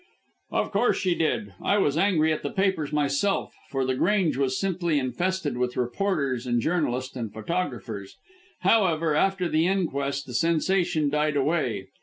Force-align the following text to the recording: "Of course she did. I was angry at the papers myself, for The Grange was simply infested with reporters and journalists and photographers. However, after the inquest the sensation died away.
"Of 0.49 0.71
course 0.71 0.97
she 0.97 1.13
did. 1.13 1.53
I 1.61 1.77
was 1.77 1.95
angry 1.95 2.33
at 2.33 2.41
the 2.41 2.49
papers 2.49 2.91
myself, 2.91 3.53
for 3.69 3.85
The 3.85 3.93
Grange 3.93 4.35
was 4.35 4.59
simply 4.59 4.97
infested 4.97 5.59
with 5.59 5.77
reporters 5.77 6.47
and 6.47 6.59
journalists 6.59 7.15
and 7.15 7.31
photographers. 7.31 8.17
However, 8.61 9.13
after 9.13 9.47
the 9.47 9.67
inquest 9.67 10.25
the 10.25 10.33
sensation 10.33 11.11
died 11.11 11.35
away. 11.35 11.85